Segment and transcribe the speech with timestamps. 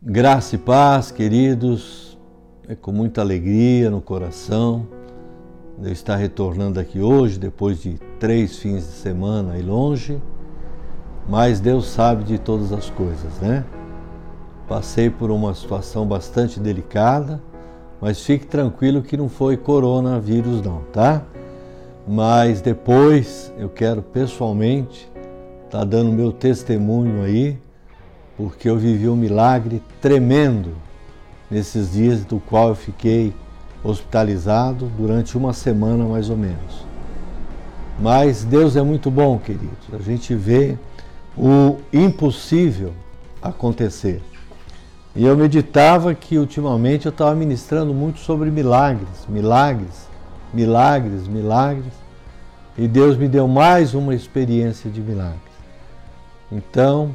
[0.00, 2.16] Graça e paz, queridos,
[2.68, 4.86] é com muita alegria no coração
[5.82, 10.22] eu estar retornando aqui hoje, depois de três fins de semana aí longe,
[11.28, 13.64] mas Deus sabe de todas as coisas, né?
[14.68, 17.42] Passei por uma situação bastante delicada,
[18.00, 21.24] mas fique tranquilo que não foi coronavírus, não, tá?
[22.06, 25.10] Mas depois eu quero pessoalmente
[25.64, 27.58] estar tá dando meu testemunho aí
[28.38, 30.76] porque eu vivi um milagre tremendo
[31.50, 33.34] nesses dias do qual eu fiquei
[33.82, 36.86] hospitalizado durante uma semana mais ou menos.
[37.98, 39.88] Mas Deus é muito bom, queridos.
[39.92, 40.78] A gente vê
[41.36, 42.92] o impossível
[43.42, 44.22] acontecer.
[45.16, 50.06] E eu meditava que ultimamente eu estava ministrando muito sobre milagres, milagres,
[50.54, 51.92] milagres, milagres.
[52.76, 55.40] E Deus me deu mais uma experiência de milagres.
[56.52, 57.12] Então,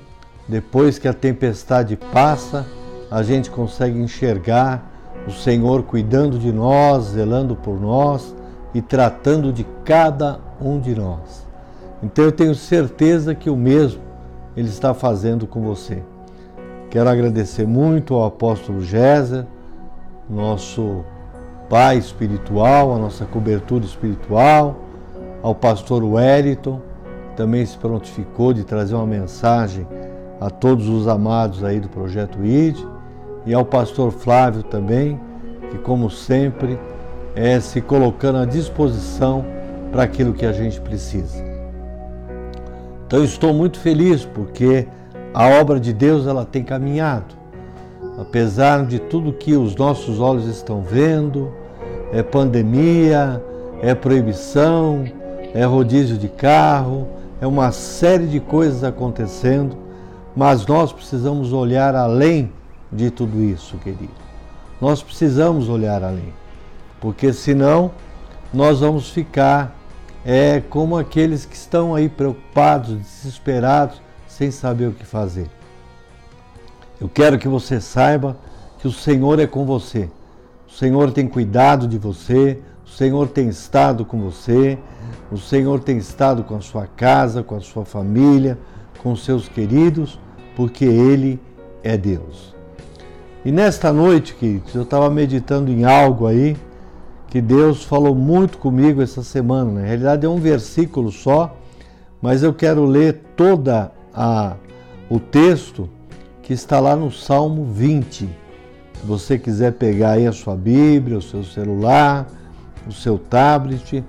[0.48, 2.66] depois que a tempestade passa,
[3.10, 4.92] a gente consegue enxergar
[5.28, 8.36] o Senhor cuidando de nós, zelando por nós
[8.74, 11.48] e tratando de cada um de nós.
[12.02, 14.02] Então eu tenho certeza que o mesmo
[14.58, 16.04] Ele está fazendo com você.
[16.90, 19.46] Quero agradecer muito ao apóstolo Géser,
[20.30, 21.06] nosso
[21.70, 24.76] pai espiritual, a nossa cobertura espiritual,
[25.42, 26.82] ao pastor Wellington,
[27.30, 29.88] que também se prontificou de trazer uma mensagem
[30.44, 32.76] a todos os amados aí do projeto ID
[33.46, 35.18] e ao pastor Flávio também,
[35.72, 36.78] que como sempre
[37.34, 39.46] é se colocando à disposição
[39.90, 41.42] para aquilo que a gente precisa.
[43.08, 44.86] Então estou muito feliz porque
[45.34, 47.36] a obra de Deus ela tem caminhado.
[48.20, 51.54] Apesar de tudo que os nossos olhos estão vendo,
[52.12, 53.42] é pandemia,
[53.82, 55.06] é proibição,
[55.54, 57.08] é rodízio de carro,
[57.40, 59.83] é uma série de coisas acontecendo,
[60.36, 62.52] mas nós precisamos olhar além
[62.92, 64.14] de tudo isso, querido.
[64.82, 66.34] Nós precisamos olhar além,
[67.00, 67.92] porque senão
[68.54, 69.76] nós vamos ficar
[70.26, 75.50] é, como aqueles que estão aí preocupados, desesperados, sem saber o que fazer.
[77.00, 78.36] Eu quero que você saiba
[78.80, 80.10] que o Senhor é com você.
[80.68, 84.78] O Senhor tem cuidado de você, o Senhor tem estado com você,
[85.32, 88.58] o Senhor tem estado com a sua casa, com a sua família,
[89.02, 90.18] com seus queridos
[90.56, 91.40] porque Ele
[91.84, 92.54] é Deus.
[93.46, 96.56] E nesta noite, queridos, eu estava meditando em algo aí
[97.28, 99.82] que Deus falou muito comigo essa semana.
[99.82, 101.58] Na realidade é um versículo só,
[102.22, 103.92] mas eu quero ler toda
[105.10, 105.90] o texto
[106.42, 108.18] que está lá no Salmo 20.
[108.20, 108.30] Se
[109.04, 112.28] você quiser pegar aí a sua Bíblia, o seu celular,
[112.88, 114.04] o seu tablet,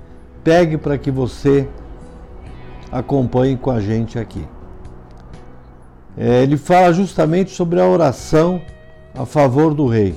[0.45, 1.67] pegue para que você
[2.93, 4.47] acompanhe com a gente aqui
[6.17, 8.61] é, ele fala justamente sobre a oração
[9.15, 10.15] a favor do rei,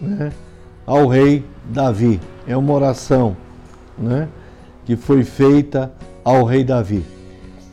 [0.00, 0.32] né?
[0.86, 2.20] ao rei Davi.
[2.46, 3.36] É uma oração
[3.96, 4.28] né?
[4.84, 5.92] que foi feita
[6.24, 7.04] ao rei Davi.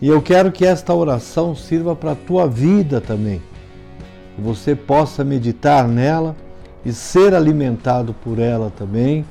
[0.02, 3.42] E eu quero que esta oração sirva para a tua vida também.
[4.36, 6.36] Que você possa meditar nela
[6.86, 9.26] e ser alimentado por ela também,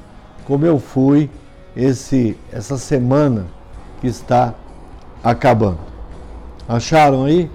[0.46, 1.30] como eu fui
[1.76, 3.46] esse essa semana
[4.00, 4.54] que está
[5.22, 5.78] acabando.
[6.68, 7.50] Acharam aí?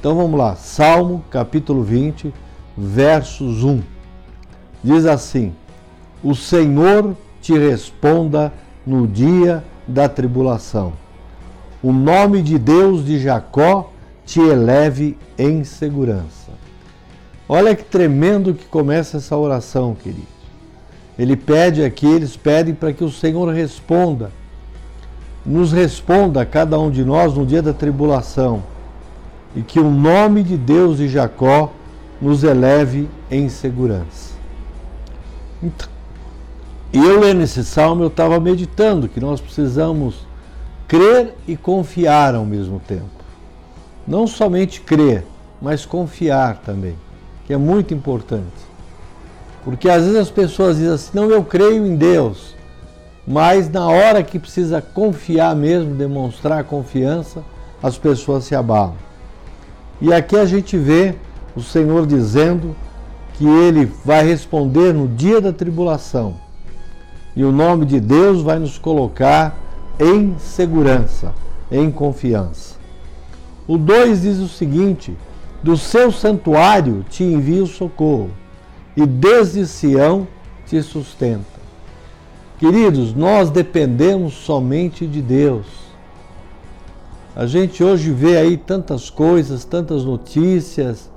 [0.00, 2.32] Então vamos lá, Salmo capítulo 20,
[2.74, 3.82] versos 1.
[4.82, 5.52] Diz assim:
[6.24, 8.50] O Senhor te responda
[8.86, 10.94] no dia da tribulação.
[11.82, 13.92] O nome de Deus de Jacó
[14.24, 16.50] te eleve em segurança.
[17.46, 20.24] Olha que tremendo que começa essa oração, queridos.
[21.18, 24.30] Ele pede aqui, eles pedem para que o Senhor responda,
[25.44, 28.62] nos responda cada um de nós no dia da tribulação
[29.54, 31.72] e que o nome de Deus de Jacó
[32.20, 34.34] nos eleve em segurança.
[35.62, 35.88] Então,
[36.92, 40.26] eu lendo esse salmo, eu estava meditando que nós precisamos
[40.88, 43.08] crer e confiar ao mesmo tempo.
[44.06, 45.24] Não somente crer,
[45.60, 46.96] mas confiar também,
[47.46, 48.70] que é muito importante.
[49.64, 52.56] Porque às vezes as pessoas dizem assim: não, eu creio em Deus,
[53.26, 57.44] mas na hora que precisa confiar mesmo, demonstrar confiança,
[57.82, 59.09] as pessoas se abalam.
[60.00, 61.14] E aqui a gente vê
[61.54, 62.74] o Senhor dizendo
[63.34, 66.36] que ele vai responder no dia da tribulação.
[67.34, 69.58] E o nome de Deus vai nos colocar
[69.98, 71.34] em segurança,
[71.70, 72.76] em confiança.
[73.68, 75.14] O 2 diz o seguinte:
[75.62, 78.30] Do seu santuário te envio socorro,
[78.96, 80.26] e desde Sião
[80.66, 81.60] te sustenta.
[82.58, 85.66] Queridos, nós dependemos somente de Deus.
[87.34, 91.08] A gente hoje vê aí tantas coisas, tantas notícias,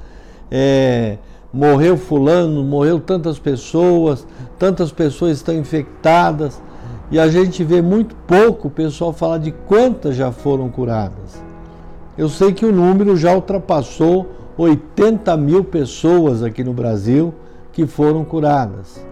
[0.51, 1.17] é,
[1.51, 4.25] morreu fulano, morreu tantas pessoas,
[4.59, 6.61] tantas pessoas estão infectadas,
[7.09, 11.41] e a gente vê muito pouco o pessoal falar de quantas já foram curadas.
[12.15, 17.33] Eu sei que o número já ultrapassou 80 mil pessoas aqui no Brasil
[17.71, 19.03] que foram curadas.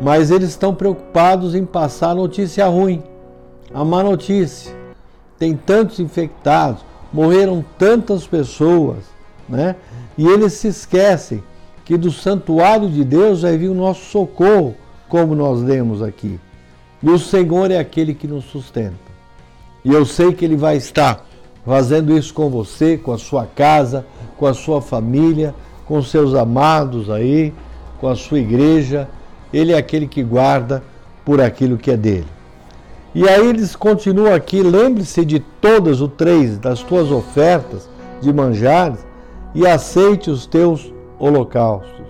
[0.00, 3.02] Mas eles estão preocupados em passar a notícia ruim,
[3.72, 4.81] a má notícia.
[5.42, 8.98] Tem tantos infectados, morreram tantas pessoas,
[9.48, 9.74] né?
[10.16, 11.42] E eles se esquecem
[11.84, 14.76] que do santuário de Deus vai vir o nosso socorro,
[15.08, 16.38] como nós lemos aqui.
[17.02, 18.94] E o Senhor é aquele que nos sustenta.
[19.84, 21.26] E eu sei que Ele vai estar
[21.66, 24.06] fazendo isso com você, com a sua casa,
[24.38, 25.52] com a sua família,
[25.86, 27.52] com seus amados aí,
[28.00, 29.08] com a sua igreja.
[29.52, 30.84] Ele é aquele que guarda
[31.24, 32.28] por aquilo que é dele.
[33.14, 37.88] E aí eles continuam aqui, lembre-se de todas o três das tuas ofertas
[38.20, 39.04] de manjares
[39.54, 42.06] e aceite os teus holocaustos.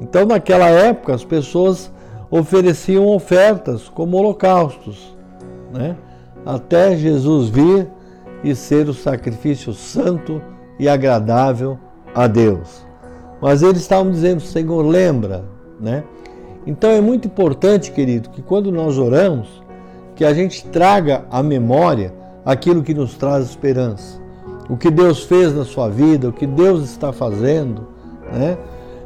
[0.00, 1.90] Então, naquela época, as pessoas
[2.30, 5.16] ofereciam ofertas como holocaustos,
[5.72, 5.96] né?
[6.44, 7.88] até Jesus vir
[8.44, 10.40] e ser o sacrifício santo
[10.78, 11.78] e agradável
[12.14, 12.86] a Deus.
[13.40, 15.44] Mas eles estavam dizendo, Senhor, lembra,
[15.80, 16.04] né?
[16.66, 19.62] Então é muito importante, querido, que quando nós oramos,
[20.16, 22.12] que a gente traga à memória
[22.44, 24.18] aquilo que nos traz esperança.
[24.68, 27.86] O que Deus fez na sua vida, o que Deus está fazendo,
[28.32, 28.58] né?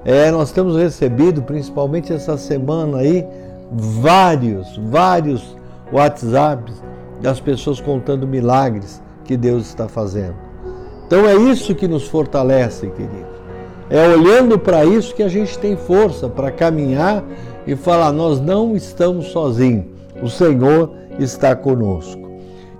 [0.04, 3.26] É, nós temos recebido, principalmente essa semana aí,
[3.70, 5.54] vários, vários
[5.92, 6.82] WhatsApps
[7.20, 10.36] das pessoas contando milagres que Deus está fazendo.
[11.06, 13.28] Então é isso que nos fortalece, querido.
[13.90, 17.22] É olhando para isso que a gente tem força para caminhar
[17.66, 19.84] e falar: nós não estamos sozinhos,
[20.22, 22.30] o Senhor está conosco.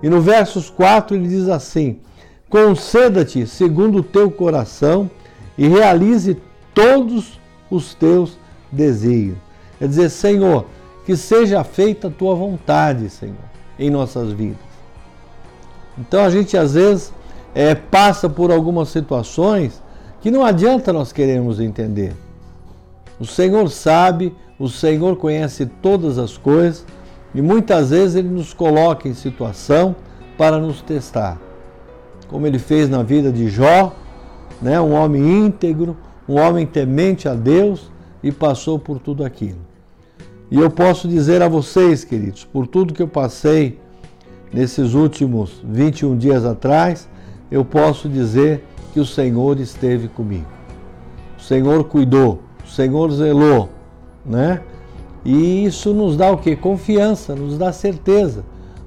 [0.02, 2.00] E no versos 4 ele diz assim:
[2.48, 5.10] Conceda-te segundo o teu coração
[5.56, 6.36] e realize
[6.74, 7.38] todos
[7.70, 8.38] os teus
[8.72, 9.36] desejos.
[9.78, 10.66] Quer dizer, Senhor,
[11.04, 13.36] que seja feita a tua vontade, Senhor,
[13.78, 14.70] em nossas vidas.
[15.98, 17.12] Então a gente às vezes
[17.54, 19.82] é, passa por algumas situações
[20.20, 22.14] que não adianta nós queremos entender.
[23.18, 26.86] O Senhor sabe, o Senhor conhece todas as coisas
[27.34, 29.94] e muitas vezes Ele nos coloca em situação
[30.36, 31.38] para nos testar.
[32.28, 33.94] Como Ele fez na vida de Jó,
[34.60, 35.96] né, um homem íntegro,
[36.28, 37.90] um homem temente a Deus
[38.22, 39.58] e passou por tudo aquilo.
[40.50, 43.78] E eu posso dizer a vocês, queridos, por tudo que eu passei
[44.52, 47.08] nesses últimos 21 dias atrás,
[47.50, 50.46] eu posso dizer que o Senhor esteve comigo.
[51.38, 53.70] O Senhor cuidou, o Senhor zelou,
[54.26, 54.60] né?
[55.24, 56.56] E isso nos dá o que?
[56.56, 58.44] Confiança, nos dá certeza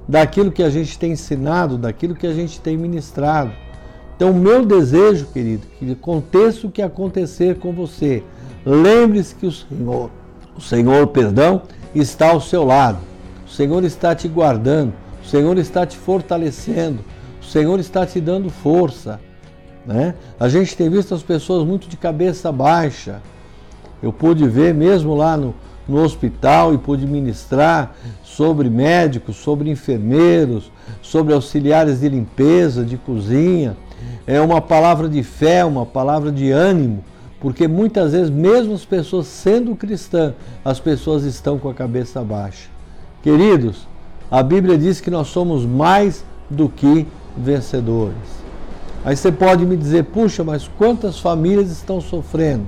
[0.08, 3.52] daquilo que a gente tem ensinado, daquilo que a gente tem ministrado.
[4.16, 8.22] Então, meu desejo, querido, que aconteça o que acontecer com você,
[8.64, 10.10] lembre-se que o Senhor,
[10.56, 11.62] o Senhor, perdão,
[11.94, 12.98] está ao seu lado.
[13.46, 14.92] O Senhor está te guardando,
[15.24, 17.04] o Senhor está te fortalecendo,
[17.40, 19.20] o Senhor está te dando força.
[19.86, 20.14] Né?
[20.38, 23.20] A gente tem visto as pessoas muito de cabeça baixa.
[24.02, 25.54] Eu pude ver mesmo lá no,
[25.88, 30.70] no hospital e pude ministrar sobre médicos, sobre enfermeiros,
[31.02, 33.76] sobre auxiliares de limpeza, de cozinha
[34.26, 37.04] é uma palavra de fé, uma palavra de ânimo,
[37.40, 40.32] porque muitas vezes, mesmo as pessoas sendo cristãs,
[40.64, 42.68] as pessoas estão com a cabeça baixa.
[43.22, 43.86] Queridos,
[44.30, 47.06] a Bíblia diz que nós somos mais do que
[47.36, 48.44] vencedores.
[49.04, 52.66] Aí você pode me dizer, puxa, mas quantas famílias estão sofrendo?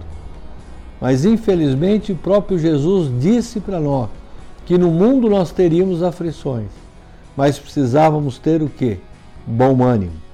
[1.01, 4.09] Mas infelizmente o próprio Jesus disse para nós
[4.65, 6.69] que no mundo nós teríamos aflições,
[7.37, 8.99] mas precisávamos ter o que?
[9.47, 10.27] Bom ânimo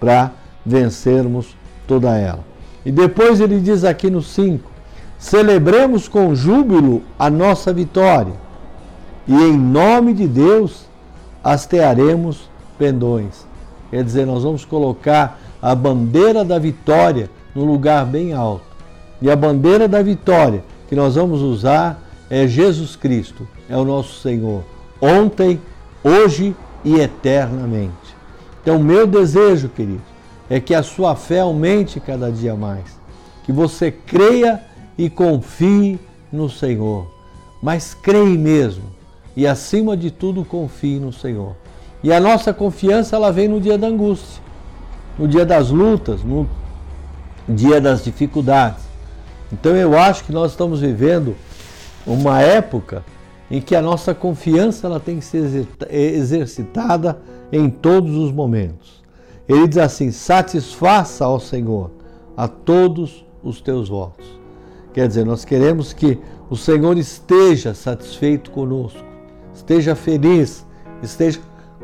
[0.00, 0.32] para
[0.64, 1.56] vencermos
[1.86, 2.44] toda ela.
[2.84, 4.70] E depois ele diz aqui no 5:
[5.18, 8.34] celebremos com júbilo a nossa vitória,
[9.26, 10.86] e em nome de Deus
[11.42, 13.46] hastearemos pendões.
[13.90, 18.73] Quer dizer, nós vamos colocar a bandeira da vitória no lugar bem alto.
[19.24, 24.20] E a bandeira da vitória que nós vamos usar é Jesus Cristo, é o nosso
[24.20, 24.62] Senhor,
[25.00, 25.58] ontem,
[26.04, 26.54] hoje
[26.84, 28.14] e eternamente.
[28.60, 30.02] Então, meu desejo, querido,
[30.50, 33.00] é que a sua fé aumente cada dia mais.
[33.44, 34.60] Que você creia
[34.98, 35.98] e confie
[36.30, 37.10] no Senhor.
[37.62, 38.84] Mas creia mesmo.
[39.34, 41.56] E acima de tudo, confie no Senhor.
[42.02, 44.42] E a nossa confiança ela vem no dia da angústia,
[45.18, 46.46] no dia das lutas, no
[47.48, 48.92] dia das dificuldades.
[49.54, 51.36] Então eu acho que nós estamos vivendo
[52.04, 53.04] uma época
[53.48, 59.00] em que a nossa confiança ela tem que ser exercitada em todos os momentos.
[59.48, 61.92] Ele diz assim: satisfaça ao Senhor
[62.36, 64.26] a todos os teus votos.
[64.92, 66.18] Quer dizer, nós queremos que
[66.50, 69.04] o Senhor esteja satisfeito conosco,
[69.54, 70.66] esteja feliz,
[71.00, 71.38] esteja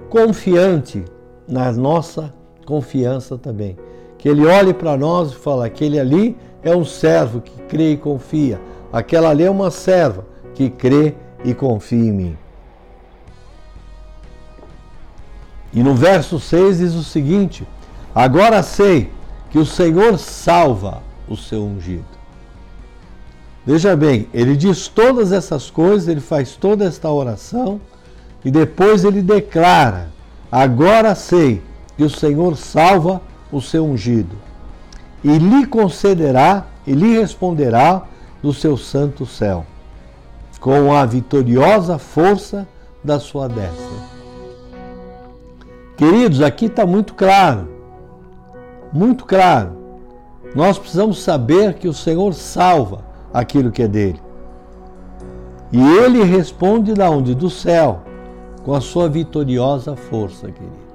[0.08, 1.04] confiante
[1.46, 2.34] na nossa
[2.66, 3.76] confiança também.
[4.18, 7.96] Que Ele olhe para nós e fale: aquele ali é um servo que crê e
[7.96, 8.60] confia,
[8.92, 10.24] aquela ali é uma serva
[10.54, 11.14] que crê
[11.44, 12.38] e confia em mim.
[15.72, 17.66] E no verso 6 diz o seguinte:
[18.14, 19.10] Agora sei
[19.50, 22.04] que o Senhor salva o seu ungido.
[23.64, 27.80] Veja bem, ele diz todas essas coisas, ele faz toda esta oração
[28.44, 30.08] e depois ele declara:
[30.50, 31.62] Agora sei
[31.96, 34.49] que o Senhor salva o seu ungido
[35.22, 38.02] e lhe concederá e lhe responderá
[38.42, 39.66] do seu santo céu,
[40.58, 42.66] com a vitoriosa força
[43.04, 44.10] da sua destra.
[45.96, 47.68] Queridos, aqui está muito claro,
[48.92, 49.78] muito claro.
[50.54, 54.20] Nós precisamos saber que o Senhor salva aquilo que é dele.
[55.70, 57.34] E ele responde da onde?
[57.34, 58.00] Do céu,
[58.64, 60.90] com a sua vitoriosa força, queridos.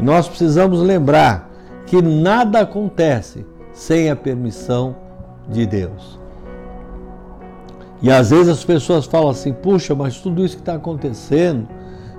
[0.00, 1.51] Nós precisamos lembrar
[1.86, 4.96] que nada acontece sem a permissão
[5.48, 6.18] de Deus.
[8.02, 11.68] E às vezes as pessoas falam assim: puxa, mas tudo isso que está acontecendo,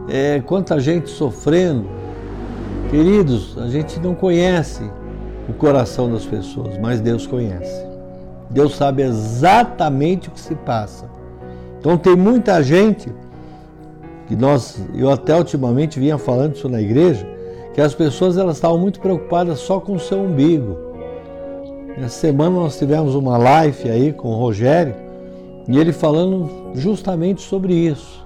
[0.08, 1.88] é, quanta gente sofrendo.
[2.90, 4.84] Queridos, a gente não conhece
[5.50, 7.86] o coração das pessoas, mas Deus conhece.
[8.50, 11.10] Deus sabe exatamente o que se passa.
[11.80, 13.12] Então tem muita gente
[14.28, 17.28] que nós, eu até ultimamente vinha falando isso na igreja,
[17.74, 20.78] que as pessoas elas estavam muito preocupadas só com o seu umbigo.
[21.98, 24.96] Essa semana nós tivemos uma live aí com o Rogério
[25.68, 28.24] e ele falando justamente sobre isso.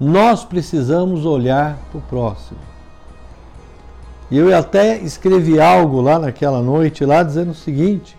[0.00, 2.58] Nós precisamos olhar para o próximo.
[4.30, 8.16] E eu até escrevi algo lá naquela noite, lá dizendo o seguinte: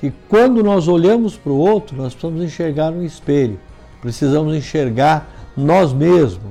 [0.00, 3.58] que quando nós olhamos para o outro, nós precisamos enxergar no espelho,
[4.00, 6.50] precisamos enxergar nós mesmos.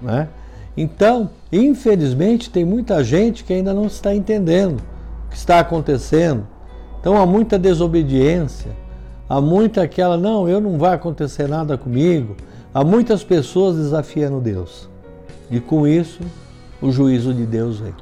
[0.00, 0.28] Né?
[0.76, 4.80] Então, infelizmente, tem muita gente que ainda não está entendendo
[5.26, 6.46] o que está acontecendo.
[6.98, 8.70] Então, há muita desobediência,
[9.28, 12.36] há muita aquela, não, eu não vai acontecer nada comigo.
[12.72, 14.88] Há muitas pessoas desafiando Deus.
[15.50, 16.20] E com isso,
[16.80, 17.94] o juízo de Deus vem.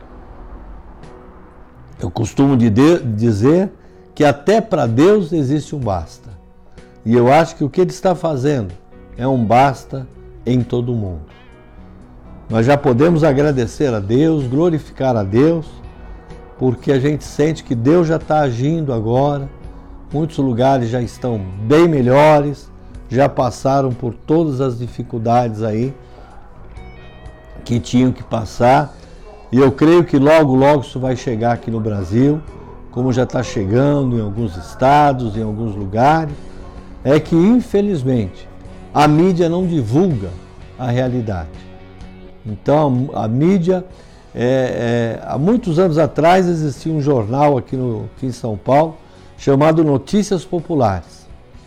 [2.00, 3.70] Eu costumo de dizer
[4.14, 6.30] que até para Deus existe um basta.
[7.04, 8.72] E eu acho que o que ele está fazendo
[9.16, 10.06] é um basta
[10.46, 11.39] em todo mundo.
[12.50, 15.66] Nós já podemos agradecer a Deus, glorificar a Deus,
[16.58, 19.48] porque a gente sente que Deus já está agindo agora.
[20.12, 22.68] Muitos lugares já estão bem melhores,
[23.08, 25.94] já passaram por todas as dificuldades aí
[27.64, 28.94] que tinham que passar.
[29.52, 32.42] E eu creio que logo, logo isso vai chegar aqui no Brasil
[32.90, 36.34] como já está chegando em alguns estados, em alguns lugares,
[37.04, 38.48] é que infelizmente
[38.92, 40.30] a mídia não divulga
[40.78, 41.69] a realidade.
[42.44, 43.84] Então a, mídia,
[44.34, 48.96] é, é, há muitos anos atrás existia um jornal aqui, no, aqui em São Paulo
[49.36, 51.26] chamado Notícias Populares.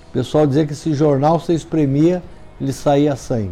[0.10, 2.22] O pessoal dizia que esse jornal se espremia,
[2.62, 3.52] ele saía sangue.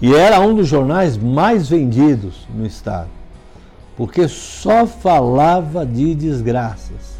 [0.00, 3.16] E era um dos jornais mais vendidos no estado
[3.96, 7.16] porque só falava de desgraças,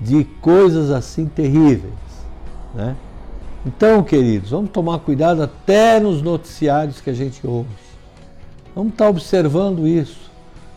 [0.00, 1.94] de coisas assim terríveis.
[2.74, 2.96] Né?
[3.66, 7.68] Então, queridos, vamos tomar cuidado até nos noticiários que a gente ouve.
[8.74, 10.30] Vamos estar observando isso.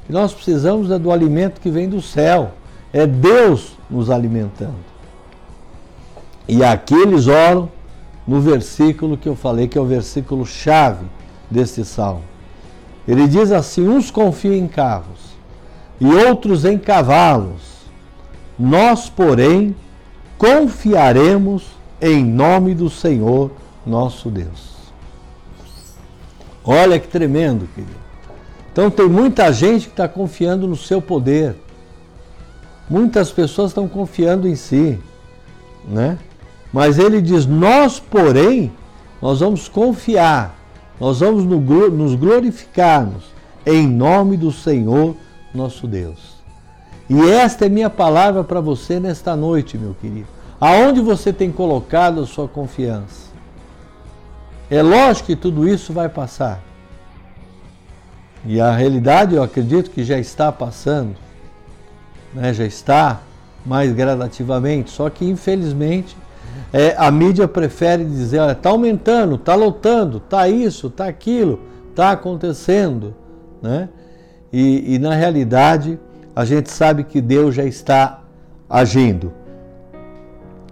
[0.10, 2.52] E nós precisamos é do alimento que vem do céu.
[2.94, 4.86] É Deus nos alimentando.
[6.48, 7.70] E aqui eles oram
[8.26, 11.06] no versículo que eu falei, que é o versículo chave
[11.52, 12.24] desse salmo.
[13.06, 15.36] Ele diz assim: uns confiam em carros
[16.00, 17.78] e outros em cavalos.
[18.58, 19.76] Nós, porém,
[20.38, 23.52] confiaremos em nome do Senhor
[23.86, 24.76] nosso Deus.
[26.64, 27.96] Olha que tremendo, querido.
[28.72, 31.56] Então tem muita gente que está confiando no seu poder.
[32.90, 35.00] Muitas pessoas estão confiando em si,
[35.88, 36.18] né?
[36.72, 38.72] Mas ele diz: nós, porém,
[39.22, 40.58] nós vamos confiar
[41.00, 43.26] nós vamos nos glorificarmos
[43.66, 45.16] em nome do Senhor
[45.54, 46.38] nosso Deus.
[47.10, 50.28] E esta é minha palavra para você nesta noite, meu querido.
[50.60, 53.28] Aonde você tem colocado a sua confiança?
[54.70, 56.62] É lógico que tudo isso vai passar.
[58.46, 61.16] E a realidade eu acredito que já está passando,
[62.34, 62.54] né?
[62.54, 63.22] já está
[63.66, 66.16] mais gradativamente, só que infelizmente
[66.72, 72.12] é, a mídia prefere dizer, olha, está aumentando, está lotando, está isso, está aquilo, está
[72.12, 73.14] acontecendo.
[73.62, 73.90] Né?
[74.52, 76.00] E, e na realidade,
[76.36, 78.22] a gente sabe que Deus já está
[78.70, 79.34] agindo.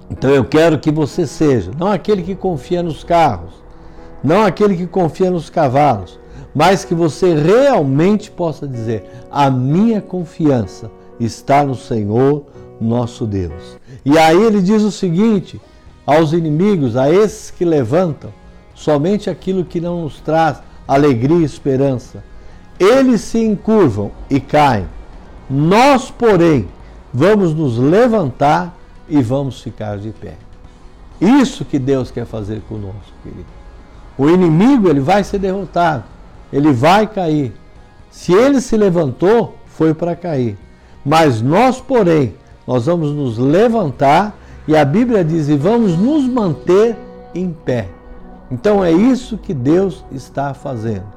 [0.10, 3.54] Então eu quero que você seja, não aquele que confia nos carros,
[4.24, 6.20] não aquele que confia nos cavalos,
[6.54, 12.46] mas que você realmente possa dizer: a minha confiança está no Senhor
[12.80, 13.78] nosso Deus.
[14.04, 15.60] E aí ele diz o seguinte
[16.06, 18.32] aos inimigos, a esses que levantam
[18.74, 22.24] somente aquilo que não nos traz alegria e esperança.
[22.80, 24.86] Eles se encurvam e caem.
[25.50, 26.68] Nós, porém,
[27.14, 30.36] vamos nos levantar e vamos ficar de pé.
[31.20, 33.46] Isso que Deus quer fazer conosco, querido.
[34.18, 36.04] O inimigo ele vai ser derrotado,
[36.52, 37.54] ele vai cair.
[38.10, 40.58] Se ele se levantou, foi para cair.
[41.06, 42.36] Mas nós, porém,
[42.66, 44.36] nós vamos nos levantar
[44.68, 46.98] e a Bíblia diz: e vamos nos manter
[47.34, 47.90] em pé.
[48.50, 51.16] Então é isso que Deus está fazendo.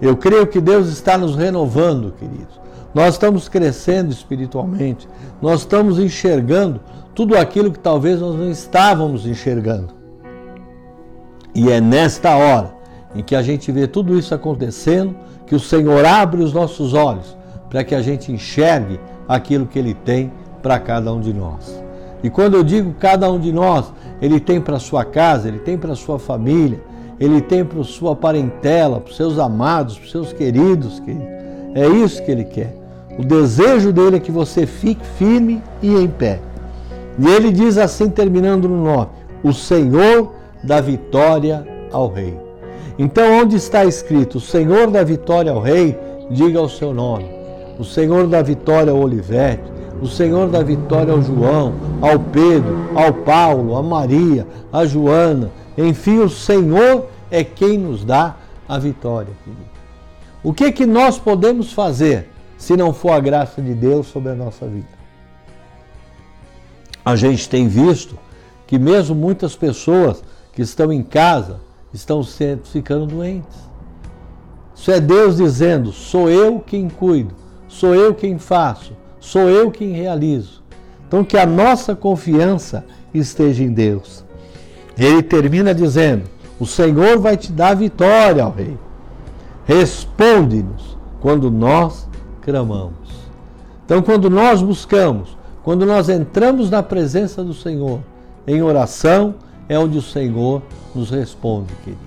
[0.00, 2.60] Eu creio que Deus está nos renovando, queridos.
[2.94, 5.08] Nós estamos crescendo espiritualmente,
[5.40, 6.80] nós estamos enxergando
[7.14, 9.94] tudo aquilo que talvez nós não estávamos enxergando.
[11.54, 12.74] E é nesta hora
[13.14, 15.14] em que a gente vê tudo isso acontecendo
[15.46, 17.36] que o Senhor abre os nossos olhos
[17.68, 20.32] para que a gente enxergue aquilo que Ele tem
[20.62, 21.82] para cada um de nós.
[22.22, 25.76] E quando eu digo cada um de nós, Ele tem para sua casa, Ele tem
[25.76, 26.80] para sua família,
[27.18, 31.26] Ele tem para sua parentela, para os seus amados, para os seus queridos, queridos.
[31.74, 32.81] É isso que Ele quer.
[33.18, 36.40] O desejo dele é que você fique firme e em pé.
[37.18, 39.10] E ele diz assim, terminando no 9:
[39.42, 40.32] O Senhor
[40.64, 42.36] dá vitória ao Rei.
[42.98, 45.98] Então, onde está escrito o Senhor dá vitória ao Rei,
[46.30, 47.26] diga o seu nome.
[47.78, 49.62] O Senhor dá vitória ao Olivete,
[50.00, 55.50] o Senhor dá vitória ao João, ao Pedro, ao Paulo, a Maria, a Joana.
[55.76, 58.36] Enfim, o Senhor é quem nos dá
[58.68, 59.32] a vitória.
[60.42, 62.28] O que que nós podemos fazer
[62.62, 64.86] se não for a graça de Deus sobre a nossa vida.
[67.04, 68.16] A gente tem visto
[68.68, 70.22] que mesmo muitas pessoas
[70.52, 71.58] que estão em casa
[71.92, 72.22] estão
[72.62, 73.58] ficando doentes.
[74.76, 77.34] Isso é Deus dizendo: sou eu quem cuido,
[77.66, 80.62] sou eu quem faço, sou eu quem realizo.
[81.08, 84.24] Então que a nossa confiança esteja em Deus.
[84.96, 88.78] Ele termina dizendo: O Senhor vai te dar vitória, ó Rei.
[89.66, 92.11] Responde-nos quando nós
[92.42, 93.30] clamamos.
[93.84, 98.00] Então, quando nós buscamos, quando nós entramos na presença do Senhor
[98.46, 99.34] em oração,
[99.68, 100.62] é onde o Senhor
[100.94, 102.02] nos responde, queridos.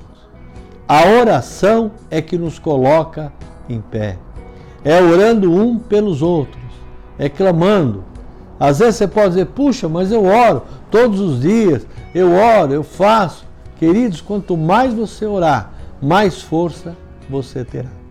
[0.87, 3.31] A oração é que nos coloca
[3.67, 4.17] em pé.
[4.83, 6.61] É orando um pelos outros,
[7.17, 8.03] é clamando.
[8.59, 12.83] Às vezes você pode dizer, puxa, mas eu oro todos os dias, eu oro, eu
[12.83, 13.45] faço.
[13.77, 15.71] Queridos, quanto mais você orar,
[16.01, 16.95] mais força
[17.29, 18.04] você terá.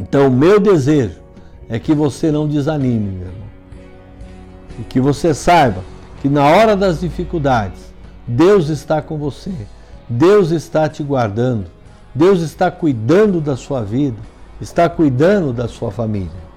[0.00, 1.20] Então, o meu desejo
[1.68, 3.48] é que você não desanime, meu irmão.
[4.78, 5.84] E que você saiba
[6.22, 7.92] que na hora das dificuldades,
[8.26, 9.52] Deus está com você.
[10.08, 11.66] Deus está te guardando.
[12.14, 14.16] Deus está cuidando da sua vida,
[14.58, 16.50] está cuidando da sua família.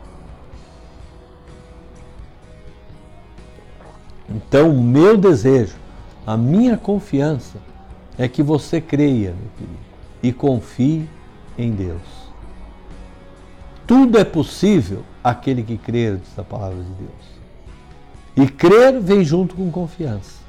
[4.30, 5.76] Então, o meu desejo,
[6.26, 7.58] a minha confiança
[8.18, 9.80] é que você creia, meu querido,
[10.24, 11.10] e confie
[11.58, 12.23] em Deus.
[13.86, 17.34] Tudo é possível aquele que crer, diz a palavra de Deus.
[18.36, 20.42] E crer vem junto com confiança.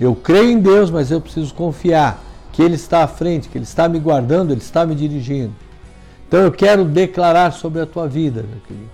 [0.00, 3.64] Eu creio em Deus, mas eu preciso confiar que Ele está à frente, que Ele
[3.64, 5.52] está me guardando, Ele está me dirigindo.
[6.26, 8.90] Então eu quero declarar sobre a tua vida, meu querido,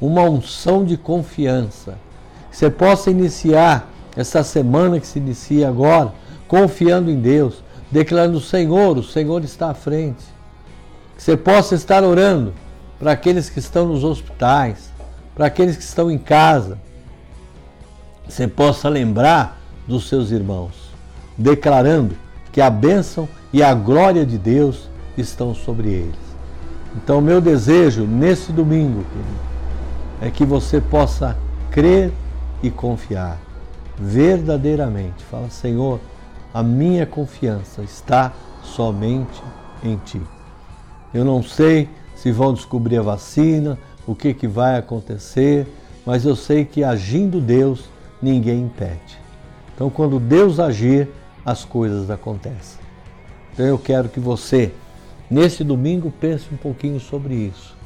[0.00, 1.98] uma unção de confiança.
[2.50, 6.12] Que você possa iniciar essa semana que se inicia agora,
[6.46, 10.24] confiando em Deus, declarando: Senhor, o Senhor está à frente.
[11.16, 12.52] Que você possa estar orando
[13.04, 14.90] para aqueles que estão nos hospitais,
[15.34, 16.78] para aqueles que estão em casa.
[18.26, 20.72] Você possa lembrar dos seus irmãos,
[21.36, 22.16] declarando
[22.50, 24.88] que a bênção e a glória de Deus
[25.18, 26.16] estão sobre eles.
[26.96, 29.40] Então, meu desejo nesse domingo, querido,
[30.22, 31.36] é que você possa
[31.70, 32.10] crer
[32.62, 33.36] e confiar
[33.98, 35.22] verdadeiramente.
[35.30, 36.00] Fala, Senhor,
[36.54, 39.42] a minha confiança está somente
[39.82, 40.22] em Ti.
[41.12, 41.86] Eu não sei
[42.24, 45.66] se vão descobrir a vacina, o que, que vai acontecer,
[46.06, 47.84] mas eu sei que agindo Deus,
[48.22, 49.20] ninguém impede.
[49.74, 51.06] Então, quando Deus agir,
[51.44, 52.80] as coisas acontecem.
[53.52, 54.72] Então, eu quero que você,
[55.30, 57.76] nesse domingo, pense um pouquinho sobre isso.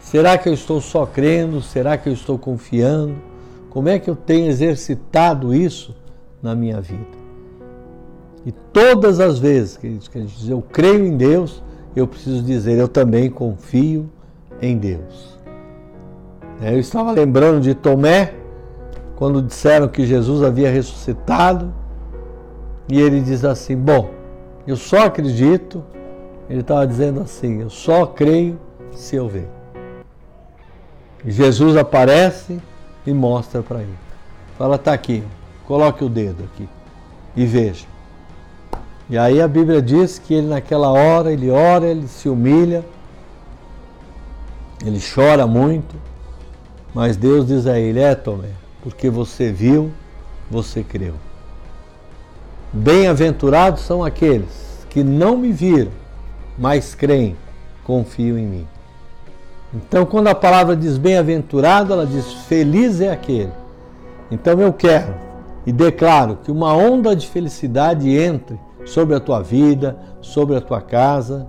[0.00, 1.62] Será que eu estou só crendo?
[1.62, 3.14] Será que eu estou confiando?
[3.70, 5.94] Como é que eu tenho exercitado isso
[6.42, 7.06] na minha vida?
[8.44, 11.62] E todas as vezes que a gente diz eu creio em Deus,
[11.94, 14.10] eu preciso dizer, eu também confio
[14.60, 15.38] em Deus.
[16.60, 18.34] É, eu estava lembrando de Tomé,
[19.16, 21.72] quando disseram que Jesus havia ressuscitado,
[22.88, 24.10] e ele diz assim: Bom,
[24.66, 25.82] eu só acredito,
[26.48, 28.58] ele estava dizendo assim: Eu só creio
[28.92, 29.48] se eu ver.
[31.26, 32.60] Jesus aparece
[33.06, 33.98] e mostra para ele.
[34.58, 35.22] Fala, tá aqui,
[35.66, 36.68] coloque o dedo aqui
[37.34, 37.86] e veja.
[39.08, 42.84] E aí a Bíblia diz que ele naquela hora, ele ora, ele se humilha,
[44.84, 45.94] ele chora muito,
[46.94, 48.48] mas Deus diz a ele: É, Tomé,
[48.82, 49.90] porque você viu,
[50.50, 51.14] você creu.
[52.72, 55.92] Bem-aventurados são aqueles que não me viram,
[56.58, 57.36] mas creem,
[57.84, 58.66] confiam em mim.
[59.72, 63.52] Então, quando a palavra diz bem-aventurado, ela diz feliz é aquele.
[64.30, 65.14] Então, eu quero
[65.66, 70.80] e declaro que uma onda de felicidade entre sobre a tua vida, sobre a tua
[70.80, 71.46] casa,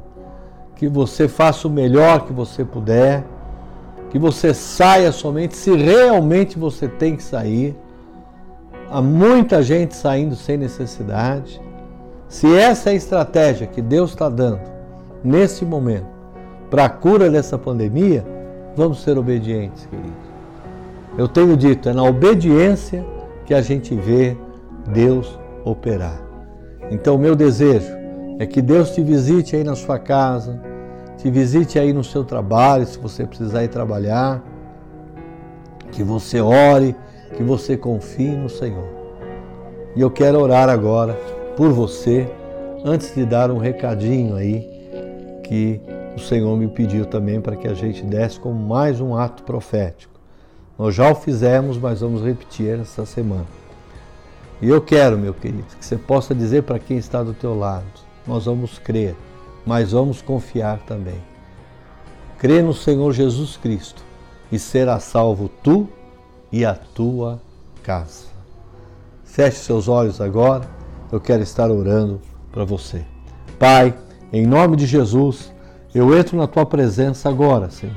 [0.76, 3.24] que você faça o melhor que você puder,
[4.10, 7.76] que você saia somente se realmente você tem que sair.
[8.90, 11.62] Há muita gente saindo sem necessidade.
[12.28, 14.62] Se essa é a estratégia que Deus está dando
[15.24, 16.08] nesse momento
[16.70, 18.26] para a cura dessa pandemia,
[18.76, 20.14] vamos ser obedientes, queridos.
[21.18, 23.06] Eu tenho dito, é na obediência
[23.46, 24.36] que a gente vê
[24.88, 26.25] Deus operar.
[26.92, 27.94] Então, o meu desejo
[28.38, 30.60] é que Deus te visite aí na sua casa,
[31.18, 34.44] te visite aí no seu trabalho, se você precisar ir trabalhar,
[35.92, 36.96] que você ore,
[37.36, 38.88] que você confie no Senhor.
[39.96, 41.14] E eu quero orar agora
[41.56, 42.28] por você,
[42.84, 44.70] antes de dar um recadinho aí
[45.44, 45.82] que
[46.16, 50.14] o Senhor me pediu também para que a gente desse como mais um ato profético.
[50.78, 53.65] Nós já o fizemos, mas vamos repetir essa semana.
[54.62, 57.86] E eu quero, meu querido, que você possa dizer para quem está do teu lado:
[58.26, 59.16] nós vamos crer,
[59.66, 61.22] mas vamos confiar também.
[62.38, 64.04] Crê no Senhor Jesus Cristo
[64.52, 65.88] e será salvo tu
[66.52, 67.42] e a tua
[67.84, 68.26] casa.
[69.24, 70.70] Feche seus olhos agora,
[71.12, 73.04] eu quero estar orando para você.
[73.60, 73.94] Pai,
[74.32, 75.52] em nome de Jesus,
[75.94, 77.96] eu entro na tua presença agora, Senhor,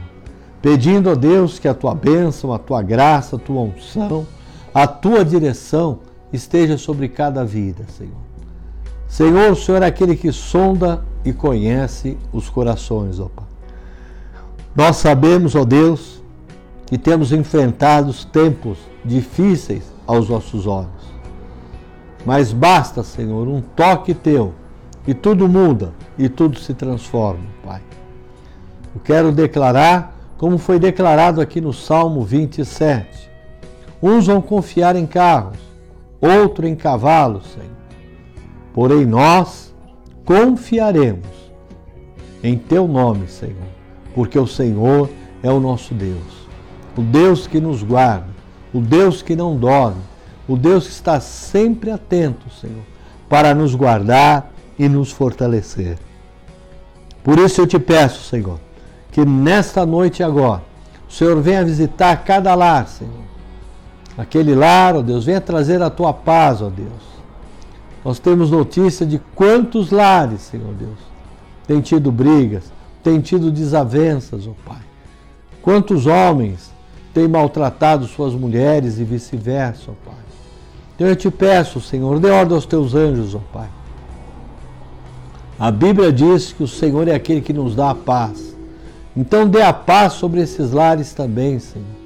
[0.61, 4.27] pedindo a Deus que a tua bênção, a tua graça, a tua unção,
[4.75, 6.01] a tua direção
[6.33, 8.29] esteja sobre cada vida, Senhor.
[9.07, 13.47] Senhor, o Senhor é aquele que sonda e conhece os corações, ó Pai.
[14.77, 16.23] Nós sabemos, ó Deus,
[16.87, 20.89] que temos enfrentado tempos difíceis aos nossos olhos.
[22.25, 24.55] Mas basta, Senhor, um toque teu
[25.07, 27.83] e tudo muda e tudo se transforma, Pai.
[28.95, 33.29] Eu quero declarar, como foi declarado aqui no Salmo 27.
[34.03, 35.59] Uns vão confiar em carros,
[36.21, 37.79] outro em cavalos, Senhor.
[38.73, 39.75] Porém, nós
[40.25, 41.27] confiaremos
[42.43, 43.69] em Teu nome, Senhor,
[44.15, 45.11] porque o Senhor
[45.43, 46.49] é o nosso Deus,
[46.97, 48.29] o Deus que nos guarda,
[48.73, 50.03] o Deus que não dorme,
[50.47, 52.85] o Deus que está sempre atento, Senhor,
[53.29, 55.99] para nos guardar e nos fortalecer.
[57.23, 58.59] Por isso eu te peço, Senhor,
[59.11, 60.63] que nesta noite agora,
[61.09, 63.28] o Senhor venha visitar cada lar, Senhor
[64.19, 67.19] aquele lar, ó Deus, venha trazer a tua paz, ó Deus.
[68.05, 70.99] Nós temos notícia de quantos lares, Senhor Deus,
[71.69, 74.83] tem tido brigas, tem tido desavenças, ó Pai.
[75.63, 76.73] Quantos homens
[77.15, 80.19] têm maltratado suas mulheres e vice-versa, ó Pai.
[80.97, 83.69] Então eu te peço, Senhor, dê ordem aos teus anjos, ó Pai.
[85.61, 88.57] A Bíblia diz que o Senhor é aquele que nos dá a paz.
[89.17, 91.98] Então dê a paz sobre esses lares também, Senhor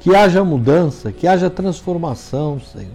[0.00, 2.88] que haja mudança, que haja transformação, Senhor.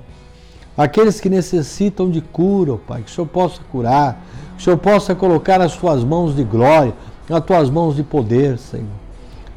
[0.76, 4.20] Aqueles que necessitam de cura, Pai, que o Senhor possa curar,
[4.56, 6.94] que o Senhor possa colocar as tuas mãos de glória,
[7.30, 8.88] as tuas mãos de poder, Senhor.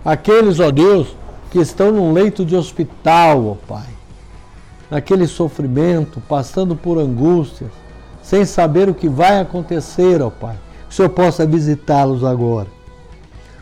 [0.04, 1.16] Aqueles, ó Deus,
[1.50, 3.88] que estão num leito de hospital, ó Pai,
[4.90, 7.70] naquele sofrimento, passando por angústias,
[8.22, 10.56] sem saber o que vai acontecer, ó Pai,
[10.86, 12.68] que o Senhor possa visitá-los agora.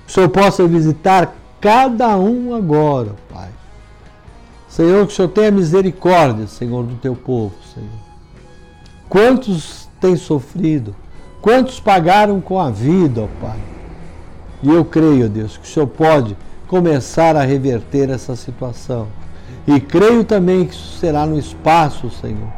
[0.05, 3.56] Que o Senhor possa visitar cada um agora, Pai
[4.77, 7.89] Senhor, que o Senhor tenha misericórdia, Senhor, do teu povo, Senhor.
[9.09, 10.95] Quantos têm sofrido?
[11.41, 13.57] Quantos pagaram com a vida, ó Pai?
[14.63, 16.37] E eu creio, Deus, que o Senhor pode
[16.69, 19.07] começar a reverter essa situação.
[19.67, 22.53] E creio também que isso será no espaço, Senhor,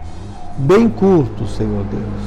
[0.56, 2.24] bem curto, Senhor Deus.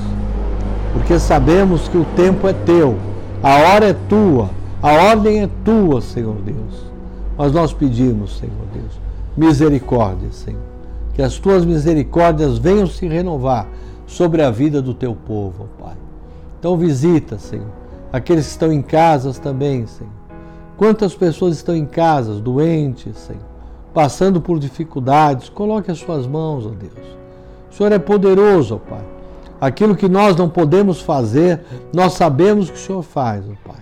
[0.93, 2.97] Porque sabemos que o tempo é teu,
[3.43, 4.51] a hora é tua,
[4.81, 6.85] a ordem é tua, Senhor Deus.
[7.37, 9.10] Mas nós pedimos, Senhor Deus,
[9.41, 10.61] misericórdia, Senhor.
[11.13, 13.67] Que as tuas misericórdias venham se renovar
[14.05, 15.95] sobre a vida do teu povo, Pai.
[16.59, 17.71] Então visita, Senhor,
[18.13, 20.13] aqueles que estão em casas também, Senhor.
[20.77, 23.41] Quantas pessoas estão em casas, doentes, Senhor,
[23.93, 27.17] passando por dificuldades, coloque as suas mãos, ó Deus.
[27.71, 29.03] O Senhor é poderoso, ó Pai.
[29.59, 31.61] Aquilo que nós não podemos fazer,
[31.93, 33.81] nós sabemos que o Senhor faz, ó Pai.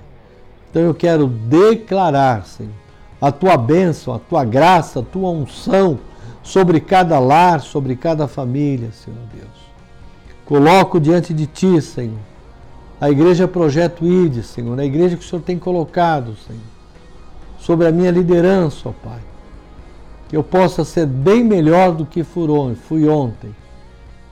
[0.69, 2.71] Então eu quero declarar, Senhor,
[3.21, 5.99] a tua bênção, a tua graça, a tua unção
[6.41, 9.49] sobre cada lar, sobre cada família, Senhor Deus.
[10.45, 12.17] Coloco diante de ti, Senhor,
[12.99, 16.61] a igreja Projeto ID, Senhor, a igreja que o Senhor tem colocado, Senhor,
[17.59, 19.21] sobre a minha liderança, ó Pai.
[20.27, 23.55] Que eu possa ser bem melhor do que fui ontem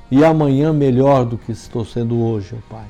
[0.10, 2.86] e amanhã melhor do que estou sendo hoje, ó Pai.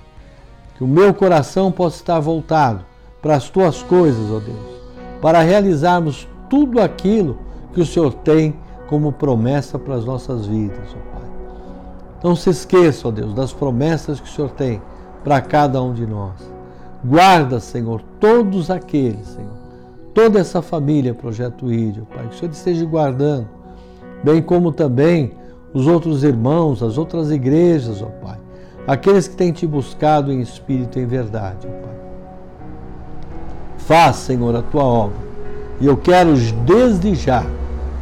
[0.77, 2.85] Que o meu coração possa estar voltado
[3.21, 4.76] para as tuas coisas, ó Deus,
[5.21, 7.39] para realizarmos tudo aquilo
[7.73, 8.55] que o Senhor tem
[8.87, 11.27] como promessa para as nossas vidas, ó Pai.
[12.23, 14.81] Não se esqueça, ó Deus, das promessas que o Senhor tem
[15.23, 16.33] para cada um de nós.
[17.03, 19.53] Guarda, Senhor, todos aqueles, Senhor,
[20.13, 23.47] toda essa família Projeto Ídio, Pai, que o Senhor esteja guardando,
[24.23, 25.33] bem como também
[25.73, 28.39] os outros irmãos, as outras igrejas, ó Pai,
[28.87, 32.06] aqueles que têm te buscado em espírito e em verdade, ó Pai.
[33.87, 35.15] Faz, Senhor, a tua obra.
[35.79, 37.45] E eu quero desde já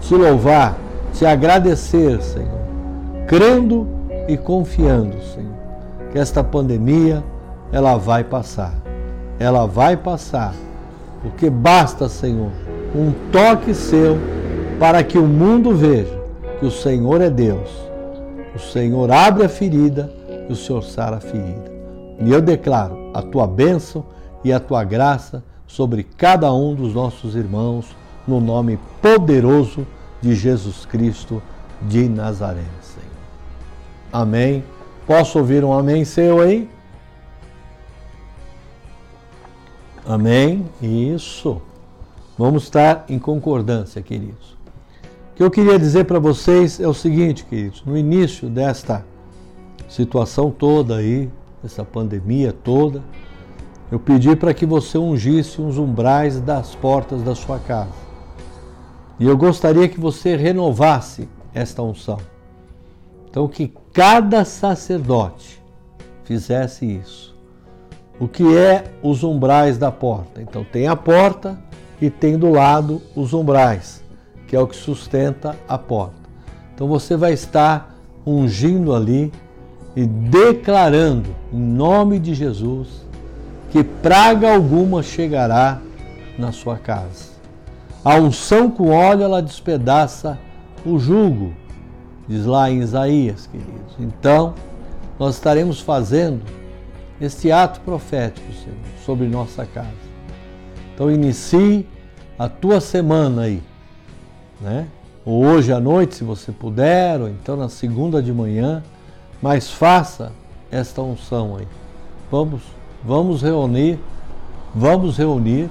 [0.01, 0.75] te louvar,
[1.13, 2.59] te agradecer, Senhor,
[3.27, 3.87] crendo
[4.27, 5.53] e confiando, Senhor,
[6.11, 7.23] que esta pandemia
[7.71, 8.73] ela vai passar.
[9.37, 10.55] Ela vai passar,
[11.21, 12.49] porque basta, Senhor,
[12.95, 14.17] um toque seu
[14.79, 16.19] para que o mundo veja
[16.59, 17.69] que o Senhor é Deus.
[18.55, 20.09] O Senhor abre a ferida
[20.49, 21.71] e o Senhor sara a ferida.
[22.19, 24.03] E eu declaro a tua bênção
[24.43, 27.85] e a tua graça sobre cada um dos nossos irmãos,
[28.27, 29.85] no nome poderoso
[30.21, 31.41] de Jesus Cristo
[31.81, 33.05] de Nazaré, Senhor.
[34.11, 34.63] Amém.
[35.05, 36.69] Posso ouvir um amém seu aí?
[40.05, 40.65] Amém.
[40.81, 41.61] Isso.
[42.37, 44.55] Vamos estar em concordância, queridos.
[45.31, 47.83] O que eu queria dizer para vocês é o seguinte, queridos.
[47.85, 49.05] No início desta
[49.87, 51.29] situação toda aí,
[51.63, 53.01] essa pandemia toda,
[53.91, 58.05] eu pedi para que você ungisse os umbrais das portas da sua casa.
[59.19, 62.17] E eu gostaria que você renovasse esta unção.
[63.29, 65.61] Então, que cada sacerdote
[66.23, 67.35] fizesse isso.
[68.19, 70.41] O que é os umbrais da porta?
[70.41, 71.59] Então, tem a porta
[72.01, 74.03] e tem do lado os umbrais,
[74.47, 76.29] que é o que sustenta a porta.
[76.73, 77.95] Então, você vai estar
[78.25, 79.31] ungindo ali
[79.95, 83.04] e declarando, em nome de Jesus,
[83.75, 85.81] que praga alguma chegará
[86.39, 87.31] na sua casa.
[88.05, 90.39] A unção com óleo, ela despedaça
[90.85, 91.53] o jugo,
[92.25, 93.93] diz lá em Isaías, queridos.
[93.99, 94.53] Então,
[95.19, 96.41] nós estaremos fazendo
[97.19, 99.89] este ato profético, Senhor, sobre nossa casa.
[100.93, 101.85] Então, inicie
[102.39, 103.61] a tua semana aí,
[104.61, 104.87] né?
[105.25, 108.81] Ou hoje à noite, se você puder, ou então na segunda de manhã,
[109.41, 110.31] mas faça
[110.71, 111.67] esta unção aí.
[112.31, 112.61] Vamos,
[113.05, 113.99] vamos reunir,
[114.73, 115.69] vamos reunir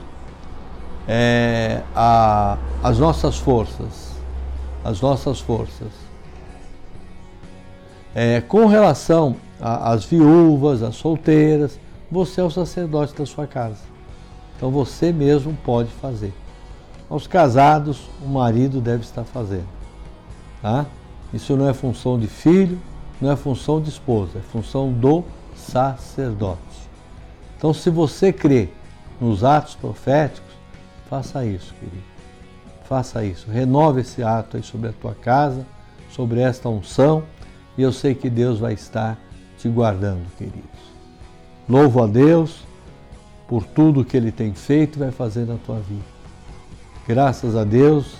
[1.09, 4.13] é, a, as nossas forças,
[4.85, 5.89] as nossas forças.
[8.15, 11.79] É, com relação às viúvas, às solteiras,
[12.11, 13.83] você é o sacerdote da sua casa.
[14.57, 16.33] Então você mesmo pode fazer.
[17.11, 19.67] Aos casados, o marido deve estar fazendo.
[20.63, 20.87] Tá?
[21.33, 22.81] Isso não é função de filho,
[23.21, 25.25] não é função de esposa, é função do
[25.57, 26.64] sacerdote.
[27.57, 28.69] Então, se você crê
[29.21, 30.55] nos atos proféticos,
[31.15, 32.03] Faça isso, querido.
[32.89, 33.51] Faça isso.
[33.51, 35.65] Renove esse ato aí sobre a tua casa,
[36.11, 37.23] sobre esta unção,
[37.79, 39.17] e eu sei que Deus vai estar
[39.57, 40.63] te guardando, queridos.
[41.69, 42.65] Louvo a Deus
[43.47, 46.15] por tudo que Ele tem feito e vai fazer na tua vida.
[47.07, 48.17] Graças a Deus,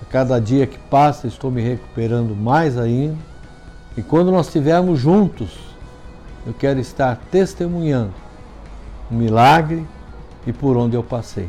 [0.00, 3.18] a cada dia que passa estou me recuperando mais ainda.
[3.98, 5.58] E quando nós estivermos juntos,
[6.46, 8.29] eu quero estar testemunhando
[9.10, 9.86] o milagre
[10.46, 11.48] e por onde eu passei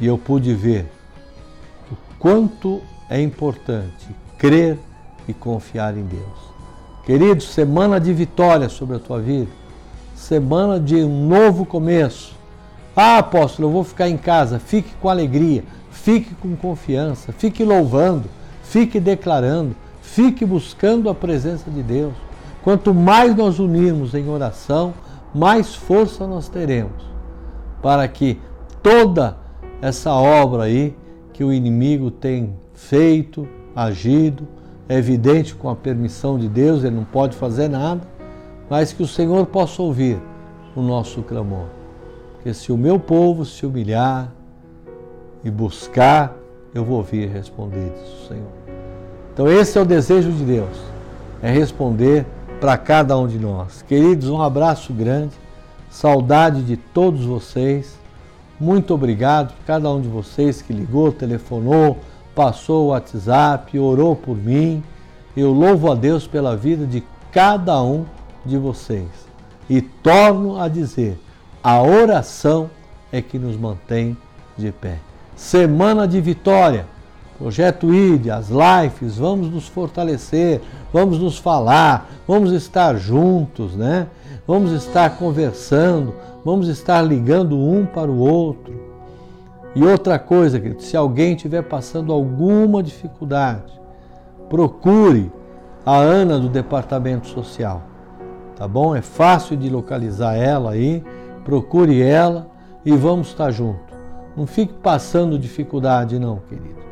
[0.00, 0.86] e eu pude ver
[1.90, 4.78] o quanto é importante crer
[5.26, 6.56] e confiar em Deus.
[7.04, 9.50] Queridos, semana de vitória sobre a tua vida,
[10.14, 12.34] semana de um novo começo.
[12.94, 14.58] Ah, apóstolo, eu vou ficar em casa.
[14.58, 18.24] Fique com alegria, fique com confiança, fique louvando,
[18.62, 22.14] fique declarando, fique buscando a presença de Deus.
[22.64, 24.92] Quanto mais nós unirmos em oração,
[25.36, 27.04] mais força nós teremos
[27.82, 28.40] para que
[28.82, 29.36] toda
[29.82, 30.96] essa obra aí
[31.32, 34.48] que o inimigo tem feito, agido,
[34.88, 38.00] é evidente com a permissão de Deus, ele não pode fazer nada,
[38.70, 40.18] mas que o Senhor possa ouvir
[40.74, 41.66] o nosso clamor.
[42.34, 44.32] Porque se o meu povo se humilhar
[45.44, 46.34] e buscar
[46.76, 48.50] eu vou ouvir responder, diz Senhor.
[49.32, 50.76] Então, esse é o desejo de Deus,
[51.42, 52.26] é responder
[52.60, 53.82] para cada um de nós.
[53.82, 55.34] Queridos, um abraço grande,
[55.90, 57.98] saudade de todos vocês.
[58.58, 61.98] Muito obrigado por cada um de vocês que ligou, telefonou,
[62.34, 64.82] passou o WhatsApp, orou por mim.
[65.36, 68.06] Eu louvo a Deus pela vida de cada um
[68.44, 69.08] de vocês.
[69.68, 71.18] E torno a dizer:
[71.62, 72.70] a oração
[73.12, 74.16] é que nos mantém
[74.56, 74.98] de pé.
[75.34, 76.86] Semana de vitória.
[77.38, 84.06] Projeto ID, as lives, vamos nos fortalecer, vamos nos falar, vamos estar juntos, né?
[84.46, 88.80] Vamos estar conversando, vamos estar ligando um para o outro.
[89.74, 93.78] E outra coisa, querido, se alguém estiver passando alguma dificuldade,
[94.48, 95.30] procure
[95.84, 97.82] a Ana do Departamento Social,
[98.56, 98.96] tá bom?
[98.96, 101.04] É fácil de localizar ela aí,
[101.44, 102.46] procure ela
[102.82, 103.94] e vamos estar juntos.
[104.34, 106.85] Não fique passando dificuldade, não, querido.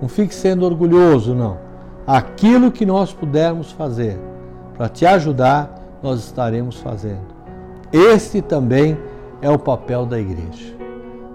[0.00, 1.58] Não fique sendo orgulhoso, não.
[2.06, 4.18] Aquilo que nós pudermos fazer
[4.76, 7.34] para te ajudar, nós estaremos fazendo.
[7.92, 8.96] Este também
[9.40, 10.76] é o papel da igreja.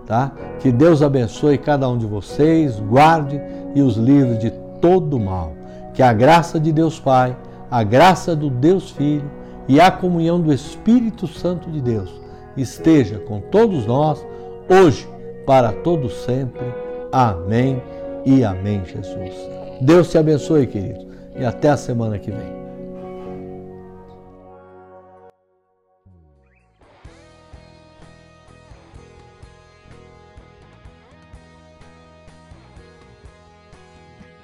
[0.06, 0.32] Tá?
[0.60, 3.42] Que Deus abençoe cada um de vocês, guarde
[3.74, 5.54] e os livre de todo mal.
[5.94, 7.36] Que a graça de Deus Pai,
[7.70, 9.30] a graça do Deus Filho
[9.68, 12.22] e a comunhão do Espírito Santo de Deus
[12.56, 14.26] esteja com todos nós,
[14.70, 15.08] hoje,
[15.46, 16.66] para todos sempre.
[17.12, 17.82] Amém
[18.26, 19.34] e amém, Jesus.
[19.82, 22.61] Deus te abençoe, querido, e até a semana que vem.